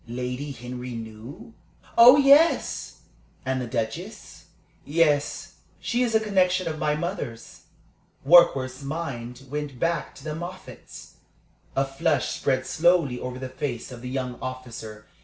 "Lady 0.07 0.49
Henry 0.51 0.95
knew?" 0.95 1.53
"Oh 1.95 2.17
yes!" 2.17 3.01
"And 3.45 3.61
the 3.61 3.67
Duchess?" 3.67 4.45
"Yes. 4.83 5.57
She 5.79 6.01
is 6.01 6.15
a 6.15 6.19
connection 6.19 6.67
of 6.67 6.79
my 6.79 6.95
mother's." 6.95 7.65
Warkworth's 8.25 8.81
mind 8.81 9.43
went 9.51 9.79
back 9.79 10.15
to 10.15 10.23
the 10.23 10.33
Moffatts. 10.33 11.17
A 11.75 11.85
flush 11.85 12.29
spread 12.29 12.65
slowly 12.65 13.19
over 13.19 13.37
the 13.37 13.47
face 13.47 13.91
of 13.91 14.01
the 14.01 14.09
young 14.09 14.39
officer. 14.41 15.05